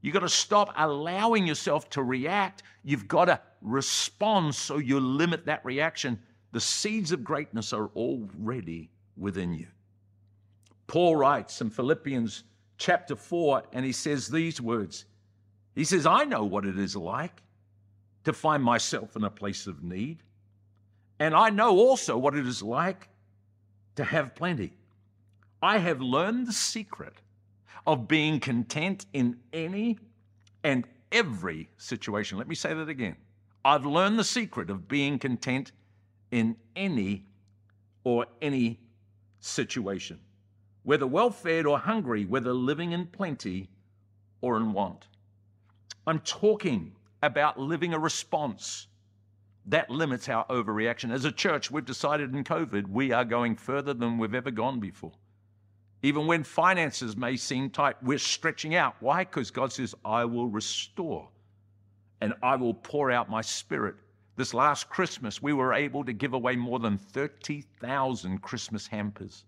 You've 0.00 0.14
got 0.14 0.20
to 0.20 0.28
stop 0.28 0.72
allowing 0.76 1.46
yourself 1.46 1.90
to 1.90 2.02
react. 2.02 2.62
You've 2.84 3.08
got 3.08 3.26
to 3.26 3.40
respond 3.60 4.54
so 4.54 4.78
you 4.78 5.00
limit 5.00 5.46
that 5.46 5.64
reaction. 5.64 6.20
The 6.52 6.60
seeds 6.60 7.12
of 7.12 7.24
greatness 7.24 7.72
are 7.72 7.88
already 7.96 8.90
within 9.16 9.52
you. 9.52 9.66
Paul 10.86 11.16
writes 11.16 11.60
in 11.60 11.70
Philippians 11.70 12.44
chapter 12.78 13.16
4, 13.16 13.64
and 13.72 13.84
he 13.84 13.92
says 13.92 14.28
these 14.28 14.60
words 14.60 15.04
He 15.74 15.84
says, 15.84 16.06
I 16.06 16.24
know 16.24 16.44
what 16.44 16.64
it 16.64 16.78
is 16.78 16.96
like 16.96 17.42
to 18.24 18.32
find 18.32 18.62
myself 18.62 19.16
in 19.16 19.24
a 19.24 19.30
place 19.30 19.66
of 19.66 19.82
need. 19.82 20.22
And 21.18 21.34
I 21.34 21.50
know 21.50 21.76
also 21.76 22.16
what 22.16 22.36
it 22.36 22.46
is 22.46 22.62
like 22.62 23.08
to 23.96 24.04
have 24.04 24.34
plenty. 24.34 24.72
I 25.60 25.78
have 25.78 26.00
learned 26.00 26.46
the 26.46 26.52
secret 26.52 27.14
of 27.88 28.06
being 28.06 28.38
content 28.38 29.06
in 29.14 29.34
any 29.50 29.98
and 30.62 30.86
every 31.10 31.70
situation. 31.78 32.36
Let 32.36 32.46
me 32.46 32.54
say 32.54 32.74
that 32.74 32.90
again. 32.90 33.16
I've 33.64 33.86
learned 33.86 34.18
the 34.18 34.24
secret 34.24 34.68
of 34.68 34.86
being 34.86 35.18
content 35.18 35.72
in 36.30 36.54
any 36.76 37.24
or 38.04 38.26
any 38.42 38.78
situation, 39.40 40.20
whether 40.82 41.06
well 41.06 41.30
fed 41.30 41.64
or 41.64 41.78
hungry, 41.78 42.26
whether 42.26 42.52
living 42.52 42.92
in 42.92 43.06
plenty 43.06 43.70
or 44.42 44.58
in 44.58 44.74
want. 44.74 45.06
I'm 46.06 46.18
talking 46.20 46.92
about 47.22 47.58
living 47.58 47.94
a 47.94 47.98
response 47.98 48.88
that 49.64 49.88
limits 49.88 50.28
our 50.28 50.46
overreaction. 50.48 51.10
As 51.10 51.24
a 51.24 51.32
church, 51.32 51.70
we've 51.70 51.86
decided 51.86 52.34
in 52.34 52.44
COVID 52.44 52.86
we 52.86 53.12
are 53.12 53.24
going 53.24 53.56
further 53.56 53.94
than 53.94 54.18
we've 54.18 54.34
ever 54.34 54.50
gone 54.50 54.78
before. 54.78 55.12
Even 56.02 56.26
when 56.26 56.44
finances 56.44 57.16
may 57.16 57.36
seem 57.36 57.70
tight, 57.70 57.96
we're 58.02 58.18
stretching 58.18 58.74
out. 58.74 58.94
Why? 59.00 59.24
Because 59.24 59.50
God 59.50 59.72
says, 59.72 59.94
I 60.04 60.24
will 60.24 60.48
restore 60.48 61.28
and 62.20 62.34
I 62.42 62.56
will 62.56 62.74
pour 62.74 63.10
out 63.10 63.30
my 63.30 63.40
spirit. 63.40 63.96
This 64.36 64.54
last 64.54 64.88
Christmas, 64.88 65.42
we 65.42 65.52
were 65.52 65.74
able 65.74 66.04
to 66.04 66.12
give 66.12 66.32
away 66.32 66.54
more 66.54 66.78
than 66.78 66.98
30,000 66.98 68.40
Christmas 68.40 68.86
hampers. 68.86 69.44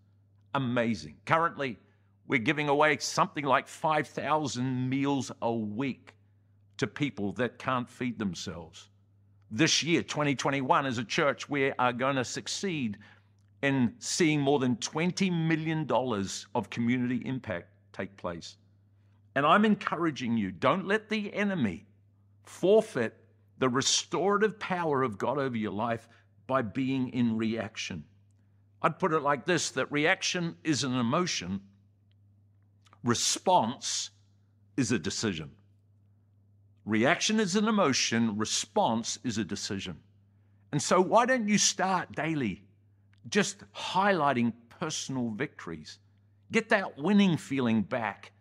Amazing. 0.55 1.17
Currently, 1.27 1.79
we're 2.27 2.39
giving 2.39 2.69
away 2.69 2.97
something 2.99 3.45
like 3.45 3.69
5,000 3.69 4.89
meals 4.89 5.31
a 5.43 5.53
week 5.53 6.15
to 6.79 6.87
people 6.87 7.33
that 7.33 7.59
can't 7.59 7.89
feed 7.89 8.19
themselves. 8.19 8.89
This 9.53 9.83
year, 9.83 10.03
2021, 10.03 10.87
as 10.87 10.99
a 10.99 11.05
church, 11.05 11.49
we 11.49 11.73
are 11.73 11.93
going 11.93 12.17
to 12.17 12.25
succeed 12.25 12.99
in 13.63 13.95
seeing 13.99 14.41
more 14.41 14.59
than 14.59 14.77
$20 14.77 15.31
million 15.47 15.87
of 16.55 16.71
community 16.71 17.23
impact 17.25 17.69
take 17.93 18.17
place. 18.17 18.57
And 19.35 19.47
I'm 19.47 19.65
encouraging 19.65 20.37
you 20.37 20.51
don't 20.51 20.87
let 20.87 21.09
the 21.09 21.33
enemy 21.35 21.87
forfeit 22.45 23.17
the 23.59 23.69
restorative 23.69 24.59
power 24.59 25.03
of 25.03 25.19
God 25.19 25.39
over 25.39 25.57
your 25.57 25.73
life 25.73 26.09
by 26.47 26.63
being 26.63 27.11
in 27.11 27.37
reaction. 27.37 28.05
I'd 28.83 28.99
put 28.99 29.13
it 29.13 29.21
like 29.21 29.45
this 29.45 29.71
that 29.73 29.93
reaction 29.93 30.57
is 30.65 30.85
an 30.85 30.95
emotion, 30.95 31.61
response 33.05 34.11
is 34.77 34.91
a 34.91 34.99
decision. 34.99 35.51
Reaction 36.87 37.39
is 37.39 37.57
an 37.57 37.69
emotion, 37.69 38.39
response 38.39 39.19
is 39.23 39.37
a 39.37 39.45
decision. 39.45 39.99
And 40.73 40.81
so, 40.81 41.01
why 41.01 41.27
don't 41.27 41.47
you 41.47 41.59
start 41.59 42.13
daily 42.13 42.65
just 43.29 43.63
highlighting 43.75 44.53
personal 44.81 45.31
victories. 45.31 45.99
Get 46.53 46.69
that 46.71 46.99
winning 46.99 47.37
feeling 47.37 47.83
back. 47.83 48.33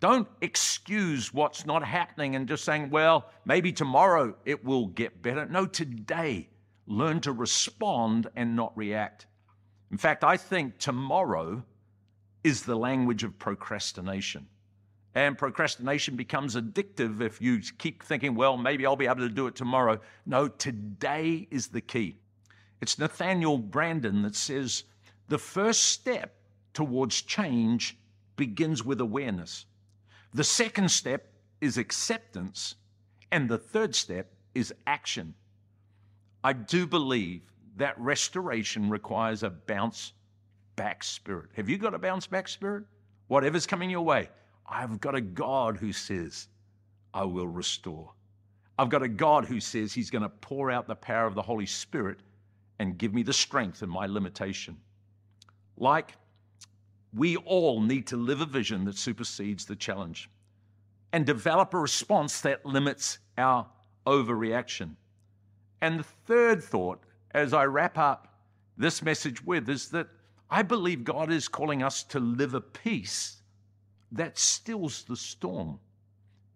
Don't 0.00 0.28
excuse 0.42 1.32
what's 1.32 1.64
not 1.64 1.82
happening 1.82 2.36
and 2.36 2.46
just 2.46 2.64
saying, 2.64 2.90
well, 2.90 3.30
maybe 3.44 3.72
tomorrow 3.72 4.36
it 4.44 4.62
will 4.62 4.88
get 4.88 5.22
better. 5.22 5.46
No, 5.46 5.66
today, 5.66 6.48
learn 6.86 7.20
to 7.20 7.32
respond 7.32 8.28
and 8.36 8.54
not 8.54 8.76
react. 8.76 9.26
In 9.90 9.96
fact, 9.96 10.22
I 10.22 10.36
think 10.36 10.78
tomorrow 10.78 11.64
is 12.44 12.62
the 12.62 12.76
language 12.76 13.24
of 13.24 13.38
procrastination. 13.38 14.46
And 15.14 15.38
procrastination 15.38 16.14
becomes 16.14 16.56
addictive 16.56 17.22
if 17.22 17.40
you 17.40 17.60
keep 17.78 18.02
thinking, 18.02 18.34
well, 18.34 18.58
maybe 18.58 18.84
I'll 18.84 18.96
be 18.96 19.06
able 19.06 19.16
to 19.16 19.30
do 19.30 19.46
it 19.46 19.54
tomorrow. 19.54 19.98
No, 20.26 20.46
today 20.46 21.48
is 21.50 21.68
the 21.68 21.80
key. 21.80 22.18
It's 22.80 22.98
Nathaniel 22.98 23.58
Branden 23.58 24.22
that 24.22 24.36
says 24.36 24.84
the 25.28 25.38
first 25.38 25.84
step 25.84 26.34
towards 26.74 27.22
change 27.22 27.96
begins 28.36 28.84
with 28.84 29.00
awareness. 29.00 29.66
The 30.34 30.44
second 30.44 30.90
step 30.90 31.32
is 31.60 31.78
acceptance. 31.78 32.74
And 33.32 33.48
the 33.48 33.58
third 33.58 33.94
step 33.94 34.30
is 34.54 34.72
action. 34.86 35.34
I 36.44 36.52
do 36.52 36.86
believe 36.86 37.42
that 37.76 37.98
restoration 37.98 38.88
requires 38.88 39.42
a 39.42 39.50
bounce 39.50 40.12
back 40.76 41.02
spirit. 41.02 41.50
Have 41.56 41.68
you 41.68 41.78
got 41.78 41.94
a 41.94 41.98
bounce 41.98 42.26
back 42.26 42.48
spirit? 42.48 42.84
Whatever's 43.28 43.66
coming 43.66 43.90
your 43.90 44.02
way, 44.02 44.28
I've 44.66 45.00
got 45.00 45.14
a 45.14 45.20
God 45.20 45.76
who 45.76 45.92
says, 45.92 46.48
I 47.12 47.24
will 47.24 47.48
restore. 47.48 48.12
I've 48.78 48.90
got 48.90 49.02
a 49.02 49.08
God 49.08 49.46
who 49.46 49.58
says 49.58 49.92
He's 49.92 50.10
going 50.10 50.22
to 50.22 50.28
pour 50.28 50.70
out 50.70 50.86
the 50.86 50.94
power 50.94 51.26
of 51.26 51.34
the 51.34 51.42
Holy 51.42 51.66
Spirit 51.66 52.20
and 52.78 52.98
give 52.98 53.14
me 53.14 53.22
the 53.22 53.32
strength 53.32 53.82
in 53.82 53.88
my 53.88 54.06
limitation. 54.06 54.76
Like, 55.76 56.12
we 57.14 57.36
all 57.36 57.80
need 57.80 58.06
to 58.08 58.16
live 58.16 58.40
a 58.40 58.46
vision 58.46 58.84
that 58.84 58.96
supersedes 58.96 59.64
the 59.64 59.76
challenge 59.76 60.28
and 61.12 61.24
develop 61.24 61.72
a 61.72 61.78
response 61.78 62.40
that 62.42 62.66
limits 62.66 63.18
our 63.38 63.66
overreaction. 64.06 64.96
And 65.80 66.00
the 66.00 66.04
third 66.26 66.62
thought, 66.62 67.04
as 67.32 67.52
I 67.52 67.64
wrap 67.64 67.96
up 67.98 68.34
this 68.76 69.02
message 69.02 69.44
with, 69.44 69.68
is 69.68 69.88
that 69.90 70.08
I 70.50 70.62
believe 70.62 71.04
God 71.04 71.32
is 71.32 71.48
calling 71.48 71.82
us 71.82 72.02
to 72.04 72.20
live 72.20 72.54
a 72.54 72.60
peace 72.60 73.42
that 74.12 74.38
stills 74.38 75.04
the 75.04 75.16
storm. 75.16 75.78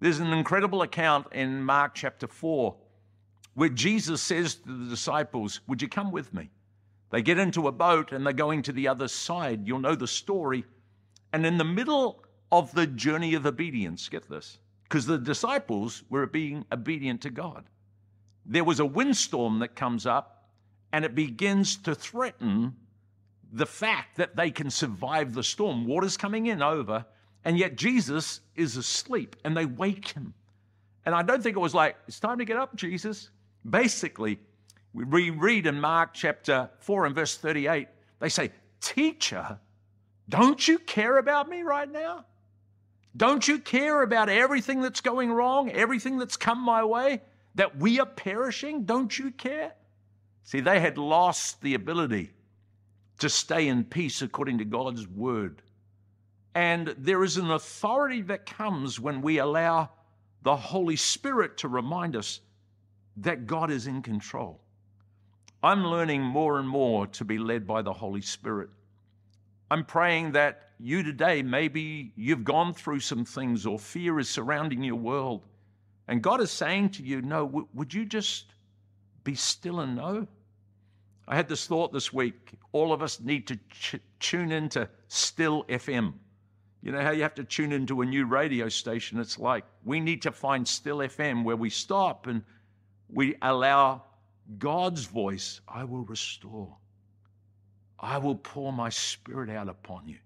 There's 0.01 0.21
an 0.21 0.33
incredible 0.33 0.83
account 0.83 1.27
in 1.33 1.63
Mark 1.63 1.95
chapter 1.95 2.27
4 2.27 2.77
where 3.55 3.69
Jesus 3.69 4.23
says 4.23 4.57
to 4.57 4.85
the 4.85 4.91
disciples, 4.91 5.61
Would 5.67 5.83
you 5.83 5.89
come 5.89 6.13
with 6.13 6.33
me? 6.33 6.51
They 7.11 7.23
get 7.23 7.39
into 7.39 7.69
a 7.69 7.73
boat 7.73 8.13
and 8.13 8.25
they're 8.25 8.33
going 8.33 8.63
to 8.63 8.73
the 8.73 8.89
other 8.89 9.09
side. 9.09 9.67
You'll 9.67 9.81
know 9.81 9.97
the 9.97 10.07
story. 10.07 10.65
And 11.33 11.45
in 11.45 11.59
the 11.59 11.65
middle 11.65 12.25
of 12.53 12.73
the 12.73 12.87
journey 12.87 13.35
of 13.35 13.47
obedience, 13.47 14.09
get 14.09 14.29
this, 14.29 14.59
because 14.85 15.07
the 15.07 15.19
disciples 15.19 16.03
were 16.09 16.27
being 16.27 16.65
obedient 16.73 17.23
to 17.23 17.31
God. 17.31 17.65
There 18.47 18.65
was 18.65 18.81
a 18.81 18.85
windstorm 18.85 19.61
that 19.61 19.77
comes 19.77 20.07
up, 20.07 20.49
and 20.93 21.05
it 21.05 21.15
begins 21.15 21.77
to 21.79 21.95
threaten 21.95 22.75
the 23.53 23.67
fact 23.67 24.17
that 24.17 24.37
they 24.37 24.51
can 24.51 24.71
survive 24.71 25.35
the 25.35 25.43
storm. 25.43 25.87
Water's 25.87 26.17
coming 26.17 26.47
in 26.47 26.63
over, 26.63 27.05
and 27.45 27.59
yet 27.59 27.77
Jesus 27.77 28.41
is 28.57 28.77
asleep, 28.77 29.37
and 29.45 29.57
they 29.57 29.67
wake 29.67 30.09
him. 30.09 30.35
And 31.05 31.15
I 31.15 31.23
don't 31.23 31.43
think 31.43 31.57
it 31.57 31.61
was 31.61 31.75
like, 31.75 31.97
it's 32.09 32.21
time 32.21 32.39
to 32.39 32.45
get 32.45 32.57
up, 32.57 32.75
Jesus. 32.77 33.31
Basically, 33.69 34.39
we 34.93 35.31
read 35.31 35.67
in 35.67 35.81
Mark 35.81 36.15
chapter 36.15 36.71
4 36.79 37.07
and 37.07 37.15
verse 37.15 37.37
38, 37.37 37.89
they 38.19 38.29
say, 38.29 38.51
Teacher, 38.81 39.59
don't 40.29 40.67
you 40.67 40.79
care 40.79 41.19
about 41.19 41.49
me 41.49 41.63
right 41.63 41.91
now? 41.91 42.25
Don't 43.17 43.47
you 43.47 43.59
care 43.59 44.03
about 44.03 44.29
everything 44.29 44.81
that's 44.81 45.01
going 45.01 45.33
wrong, 45.33 45.71
everything 45.71 46.19
that's 46.19 46.37
come 46.37 46.61
my 46.61 46.85
way, 46.85 47.21
that 47.57 47.77
we 47.77 48.01
are 48.01 48.07
perishing? 48.07 48.85
Don't 48.85 49.17
you 49.19 49.33
care? 49.33 49.73
See, 50.45 50.61
they 50.61 50.81
had 50.81 50.99
lost 50.99 51.61
the 51.61 51.75
ability 51.75 52.31
to 53.19 53.29
stay 53.29 53.69
in 53.69 53.85
peace 53.85 54.23
according 54.23 54.59
to 54.59 54.65
God's 54.65 55.07
word. 55.07 55.63
And 56.55 56.95
there 56.99 57.23
is 57.23 57.37
an 57.37 57.51
authority 57.51 58.23
that 58.23 58.47
comes 58.47 58.99
when 58.99 59.23
we 59.23 59.39
allow 59.39 59.91
the 60.43 60.57
Holy 60.57 60.97
Spirit 60.97 61.59
to 61.59 61.69
remind 61.69 62.17
us 62.17 62.41
that 63.19 63.47
God 63.47 63.71
is 63.71 63.87
in 63.87 64.03
control. 64.03 64.61
I'm 65.63 65.85
learning 65.85 66.23
more 66.23 66.59
and 66.59 66.69
more 66.69 67.07
to 67.09 67.25
be 67.25 67.39
led 67.39 67.67
by 67.67 67.83
the 67.83 67.93
Holy 67.93 68.23
Spirit. 68.23 68.71
I'm 69.71 69.85
praying 69.85 70.33
that 70.33 70.71
you 70.79 71.03
today, 71.03 71.43
maybe 71.43 72.13
you've 72.17 72.45
gone 72.45 72.73
through 72.73 73.01
some 73.01 73.25
things 73.25 73.67
or 73.67 73.79
fear 73.79 74.19
is 74.19 74.29
surrounding 74.29 74.83
your 74.83 74.97
world. 74.97 75.47
And 76.09 76.23
God 76.23 76.41
is 76.41 76.51
saying 76.51 76.91
to 76.91 77.03
you, 77.03 77.23
No, 77.23 77.47
w- 77.47 77.69
would 77.75 77.93
you 77.95 78.05
just 78.05 78.47
be 79.23 79.35
still 79.35 79.81
and 79.81 79.95
know? 79.95 80.27
I 81.29 81.37
had 81.37 81.49
this 81.49 81.67
thought 81.67 81.93
this 81.93 82.13
week. 82.13 82.55
All 82.73 82.93
of 82.93 83.03
us 83.03 83.21
need 83.21 83.47
to 83.47 83.57
ch- 83.71 84.01
tune 84.19 84.51
into 84.51 84.89
Still 85.07 85.65
FM. 85.65 86.15
You 86.83 86.93
know 86.93 87.03
how 87.03 87.11
you 87.11 87.23
have 87.23 87.35
to 87.35 87.45
tune 87.45 87.73
into 87.73 88.01
a 88.01 88.07
new 88.07 88.25
radio 88.25 88.69
station? 88.69 89.21
It's 89.21 89.39
like 89.39 89.65
we 89.85 90.01
need 90.01 90.23
to 90.23 90.33
find 90.33 90.67
Still 90.67 90.99
FM 90.99 91.45
where 91.45 91.57
we 91.57 91.71
stop 91.71 92.27
and 92.27 92.43
we 93.13 93.37
allow 93.43 94.03
God's 94.59 95.05
voice 95.05 95.61
I 95.69 95.85
will 95.85 96.05
restore. 96.05 96.77
I 97.99 98.19
will 98.19 98.37
pour 98.37 98.73
my 98.73 98.89
spirit 98.89 99.51
out 99.51 99.69
upon 99.69 100.09
you. 100.09 100.19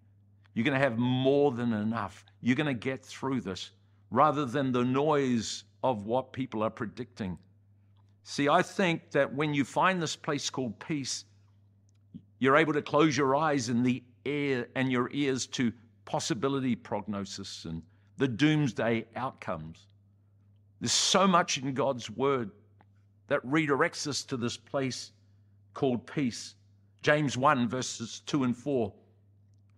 You're 0.55 0.65
going 0.65 0.79
to 0.79 0.85
have 0.85 0.99
more 0.99 1.51
than 1.51 1.73
enough. 1.73 2.25
You're 2.41 2.57
going 2.57 2.67
to 2.67 2.75
get 2.75 3.05
through 3.05 3.41
this 3.41 3.73
rather 4.11 4.45
than 4.45 4.71
the 4.71 4.85
noise 4.85 5.65
of 5.83 6.07
what 6.07 6.33
people 6.33 6.63
are 6.63 6.71
predicting. 6.71 7.37
See, 8.23 8.49
I 8.49 8.63
think 8.63 9.11
that 9.11 9.35
when 9.35 9.53
you 9.53 9.65
find 9.65 10.01
this 10.01 10.17
place 10.17 10.49
called 10.49 10.79
peace, 10.79 11.25
you're 12.39 12.57
able 12.57 12.73
to 12.73 12.83
close 12.83 13.17
your 13.17 13.35
eyes 13.37 13.69
and 13.69 13.85
the 13.85 14.03
air 14.25 14.69
and 14.77 14.91
your 14.91 15.11
ears 15.13 15.47
to 15.49 15.73
possibility 16.05 16.77
prognosis 16.77 17.65
and 17.65 17.83
the 18.17 18.29
doomsday 18.29 19.05
outcomes. 19.17 19.89
There's 20.81 20.93
so 20.93 21.27
much 21.27 21.59
in 21.59 21.75
God's 21.75 22.09
word 22.09 22.51
that 23.29 23.45
redirects 23.47 24.07
us 24.07 24.23
to 24.25 24.37
this 24.37 24.57
place 24.57 25.13
called 25.73 26.07
peace. 26.07 26.55
James 27.03 27.37
1, 27.37 27.69
verses 27.69 28.23
2 28.27 28.45
and 28.45 28.57
4. 28.57 28.93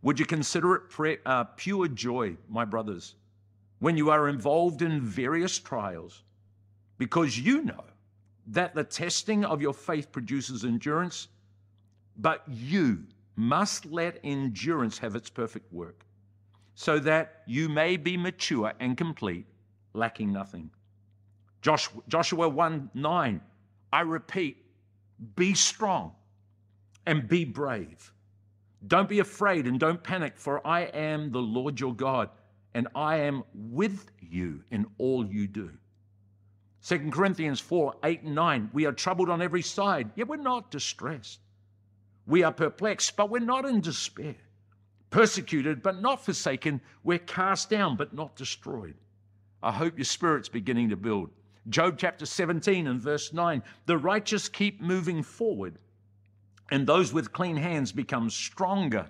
Would 0.02 0.20
you 0.20 0.26
consider 0.26 0.74
it 0.76 0.90
pre- 0.90 1.18
uh, 1.26 1.44
pure 1.56 1.88
joy, 1.88 2.36
my 2.48 2.64
brothers, 2.64 3.16
when 3.78 3.96
you 3.96 4.10
are 4.10 4.28
involved 4.28 4.82
in 4.82 5.00
various 5.00 5.58
trials, 5.58 6.22
because 6.98 7.38
you 7.38 7.62
know 7.62 7.84
that 8.46 8.74
the 8.74 8.84
testing 8.84 9.44
of 9.44 9.60
your 9.60 9.74
faith 9.74 10.12
produces 10.12 10.64
endurance, 10.64 11.28
but 12.18 12.42
you 12.48 13.04
must 13.34 13.84
let 13.86 14.18
endurance 14.24 14.96
have 14.98 15.14
its 15.14 15.28
perfect 15.28 15.70
work, 15.72 16.06
so 16.74 16.98
that 16.98 17.42
you 17.46 17.68
may 17.68 17.96
be 17.96 18.16
mature 18.16 18.72
and 18.80 18.96
complete, 18.96 19.46
lacking 19.92 20.32
nothing. 20.32 20.70
Joshua, 21.66 22.00
Joshua 22.06 22.48
1 22.48 22.90
9, 22.94 23.40
I 23.92 24.00
repeat, 24.02 24.64
be 25.34 25.52
strong 25.52 26.12
and 27.06 27.26
be 27.26 27.44
brave. 27.44 28.12
Don't 28.86 29.08
be 29.08 29.18
afraid 29.18 29.66
and 29.66 29.80
don't 29.80 30.00
panic, 30.00 30.34
for 30.36 30.64
I 30.64 30.82
am 30.82 31.32
the 31.32 31.40
Lord 31.40 31.80
your 31.80 31.92
God, 31.92 32.30
and 32.74 32.86
I 32.94 33.16
am 33.16 33.42
with 33.52 34.12
you 34.20 34.62
in 34.70 34.86
all 34.98 35.26
you 35.26 35.48
do. 35.48 35.72
2 36.86 37.10
Corinthians 37.10 37.58
4 37.58 37.96
8 38.04 38.22
and 38.22 38.36
9, 38.36 38.70
we 38.72 38.86
are 38.86 38.92
troubled 38.92 39.28
on 39.28 39.42
every 39.42 39.62
side, 39.62 40.08
yet 40.14 40.28
we're 40.28 40.36
not 40.36 40.70
distressed. 40.70 41.40
We 42.28 42.44
are 42.44 42.52
perplexed, 42.52 43.16
but 43.16 43.28
we're 43.28 43.40
not 43.40 43.64
in 43.64 43.80
despair. 43.80 44.36
Persecuted, 45.10 45.82
but 45.82 46.00
not 46.00 46.24
forsaken. 46.24 46.80
We're 47.02 47.18
cast 47.18 47.70
down, 47.70 47.96
but 47.96 48.14
not 48.14 48.36
destroyed. 48.36 48.94
I 49.64 49.72
hope 49.72 49.98
your 49.98 50.04
spirit's 50.04 50.48
beginning 50.48 50.90
to 50.90 50.96
build. 50.96 51.30
Job 51.68 51.96
chapter 51.98 52.26
17 52.26 52.86
and 52.86 53.00
verse 53.00 53.32
9 53.32 53.62
the 53.86 53.98
righteous 53.98 54.48
keep 54.48 54.80
moving 54.80 55.22
forward, 55.22 55.78
and 56.70 56.86
those 56.86 57.12
with 57.12 57.32
clean 57.32 57.56
hands 57.56 57.92
become 57.92 58.30
stronger 58.30 59.06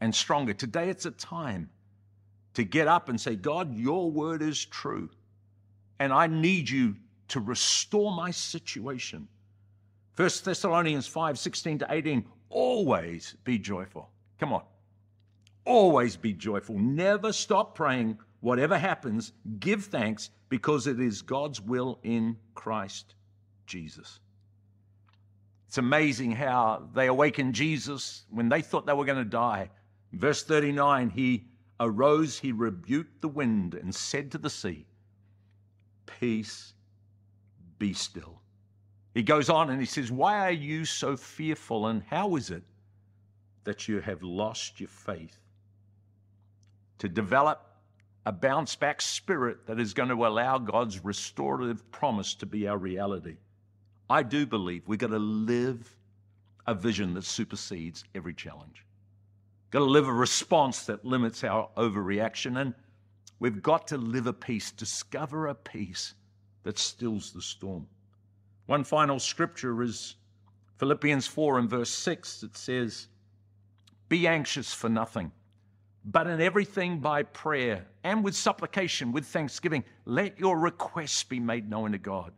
and 0.00 0.14
stronger. 0.14 0.52
Today 0.52 0.88
it's 0.88 1.06
a 1.06 1.10
time 1.12 1.70
to 2.54 2.64
get 2.64 2.88
up 2.88 3.08
and 3.08 3.20
say, 3.20 3.36
God, 3.36 3.76
your 3.76 4.10
word 4.10 4.42
is 4.42 4.64
true, 4.64 5.10
and 6.00 6.12
I 6.12 6.26
need 6.26 6.68
you 6.68 6.96
to 7.28 7.40
restore 7.40 8.12
my 8.12 8.30
situation. 8.30 9.28
1 10.16 10.30
Thessalonians 10.44 11.06
5 11.06 11.38
16 11.38 11.78
to 11.78 11.86
18, 11.90 12.24
always 12.50 13.36
be 13.44 13.58
joyful. 13.58 14.10
Come 14.40 14.52
on. 14.52 14.62
Always 15.64 16.16
be 16.16 16.32
joyful. 16.32 16.78
Never 16.78 17.32
stop 17.32 17.74
praying. 17.74 18.18
Whatever 18.40 18.78
happens, 18.78 19.32
give 19.58 19.84
thanks 19.84 20.30
because 20.48 20.86
it 20.86 21.00
is 21.00 21.22
God's 21.22 21.60
will 21.60 21.98
in 22.02 22.36
Christ 22.54 23.14
Jesus. 23.66 24.20
It's 25.66 25.78
amazing 25.78 26.32
how 26.32 26.88
they 26.94 27.08
awakened 27.08 27.54
Jesus 27.54 28.24
when 28.30 28.48
they 28.48 28.62
thought 28.62 28.86
they 28.86 28.94
were 28.94 29.04
going 29.04 29.18
to 29.18 29.24
die. 29.24 29.70
Verse 30.12 30.42
39 30.42 31.10
He 31.10 31.44
arose, 31.80 32.38
he 32.38 32.52
rebuked 32.52 33.20
the 33.20 33.28
wind, 33.28 33.74
and 33.74 33.94
said 33.94 34.32
to 34.32 34.38
the 34.38 34.50
sea, 34.50 34.86
Peace, 36.06 36.72
be 37.78 37.92
still. 37.92 38.40
He 39.14 39.22
goes 39.22 39.50
on 39.50 39.70
and 39.70 39.80
he 39.80 39.86
says, 39.86 40.10
Why 40.10 40.46
are 40.46 40.52
you 40.52 40.84
so 40.84 41.16
fearful, 41.16 41.88
and 41.88 42.02
how 42.08 42.36
is 42.36 42.50
it 42.50 42.62
that 43.64 43.88
you 43.88 44.00
have 44.00 44.22
lost 44.22 44.80
your 44.80 44.88
faith? 44.88 45.38
To 46.98 47.08
develop 47.08 47.67
a 48.28 48.32
bounce 48.32 48.76
back 48.76 49.00
spirit 49.00 49.66
that 49.66 49.80
is 49.80 49.94
going 49.94 50.10
to 50.10 50.26
allow 50.26 50.58
God's 50.58 51.02
restorative 51.02 51.90
promise 51.90 52.34
to 52.34 52.44
be 52.44 52.68
our 52.68 52.76
reality. 52.76 53.38
I 54.10 54.22
do 54.22 54.44
believe 54.44 54.82
we've 54.86 54.98
got 54.98 55.12
to 55.12 55.18
live 55.18 55.96
a 56.66 56.74
vision 56.74 57.14
that 57.14 57.24
supersedes 57.24 58.04
every 58.14 58.34
challenge. 58.34 58.84
Got 59.70 59.78
to 59.78 59.86
live 59.86 60.08
a 60.08 60.12
response 60.12 60.84
that 60.84 61.06
limits 61.06 61.42
our 61.42 61.70
overreaction, 61.78 62.60
and 62.60 62.74
we've 63.40 63.62
got 63.62 63.86
to 63.88 63.96
live 63.96 64.26
a 64.26 64.34
peace, 64.34 64.72
discover 64.72 65.46
a 65.46 65.54
peace 65.54 66.12
that 66.64 66.78
stills 66.78 67.32
the 67.32 67.40
storm. 67.40 67.86
One 68.66 68.84
final 68.84 69.18
scripture 69.18 69.82
is 69.82 70.16
Philippians 70.76 71.26
4 71.26 71.60
and 71.60 71.70
verse 71.70 71.88
6. 71.88 72.42
It 72.42 72.58
says, 72.58 73.08
Be 74.10 74.26
anxious 74.26 74.74
for 74.74 74.90
nothing 74.90 75.32
but 76.10 76.26
in 76.26 76.40
everything 76.40 77.00
by 77.00 77.22
prayer 77.22 77.86
and 78.02 78.24
with 78.24 78.34
supplication, 78.34 79.12
with 79.12 79.26
thanksgiving, 79.26 79.84
let 80.06 80.38
your 80.40 80.58
requests 80.58 81.22
be 81.22 81.38
made 81.38 81.68
known 81.68 81.92
to 81.92 81.98
God. 81.98 82.32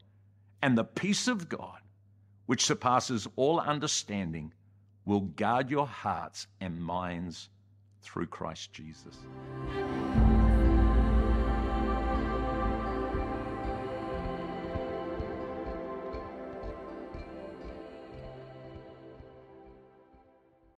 And 0.60 0.76
the 0.76 0.84
peace 0.84 1.28
of 1.28 1.48
God, 1.48 1.78
which 2.46 2.64
surpasses 2.64 3.28
all 3.36 3.60
understanding, 3.60 4.52
will 5.04 5.20
guard 5.20 5.70
your 5.70 5.86
hearts 5.86 6.48
and 6.60 6.82
minds 6.82 7.48
through 8.02 8.26
Christ 8.26 8.72
Jesus. 8.72 9.16